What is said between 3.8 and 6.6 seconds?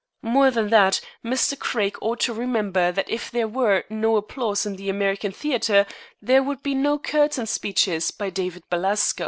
no applause in the American theater there